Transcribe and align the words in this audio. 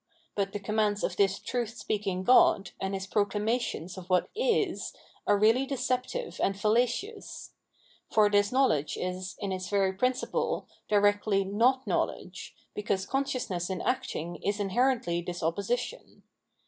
But 0.33 0.51
the 0.51 0.59
commands 0.59 1.03
of 1.03 1.15
this 1.15 1.37
truth 1.37 1.77
speaking 1.77 2.23
god, 2.23 2.71
and 2.81 2.95
his 2.95 3.05
proclamations 3.05 3.99
of 3.99 4.09
what 4.09 4.29
is, 4.33 4.93
are 5.27 5.37
really 5.37 5.67
deceptive 5.67 6.41
and 6.41 6.59
fallacious. 6.59 7.51
For 8.09 8.27
this 8.27 8.51
know 8.51 8.65
ledge 8.65 8.97
is, 8.97 9.35
in 9.37 9.51
its 9.51 9.69
very 9.69 9.93
principle, 9.93 10.67
directly 10.89 11.45
mt 11.45 11.85
knowledge, 11.85 12.55
because 12.73 13.05
consciousness 13.05 13.69
in 13.69 13.79
acting 13.83 14.37
is 14.37 14.59
inherently 14.59 15.21
this 15.21 15.43
opposition. 15.43 16.23